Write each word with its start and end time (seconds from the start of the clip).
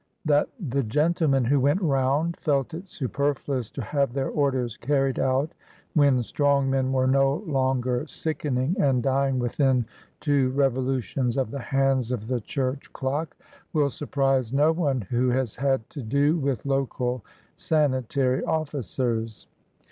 That 0.25 0.49
"the 0.59 0.81
gentlemen 0.81 1.45
who 1.45 1.59
went 1.59 1.79
round" 1.79 2.35
felt 2.37 2.73
it 2.73 2.87
superfluous 2.89 3.69
to 3.69 3.83
have 3.83 4.13
their 4.13 4.29
orders 4.29 4.75
carried 4.75 5.19
out 5.19 5.51
when 5.93 6.23
strong 6.23 6.71
men 6.71 6.91
were 6.91 7.05
no 7.05 7.43
longer 7.45 8.07
sickening 8.07 8.75
and 8.79 9.03
dying 9.03 9.37
within 9.37 9.85
two 10.19 10.49
revolutions 10.53 11.37
of 11.37 11.51
the 11.51 11.59
hands 11.59 12.11
of 12.11 12.25
the 12.25 12.41
church 12.41 12.91
clock 12.93 13.37
will 13.73 13.91
surprise 13.91 14.51
no 14.51 14.71
one 14.71 15.01
who 15.01 15.29
has 15.29 15.55
had 15.57 15.87
to 15.91 16.01
do 16.01 16.35
with 16.35 16.65
local 16.65 17.23
sanitary 17.55 18.43
officers. 18.43 19.45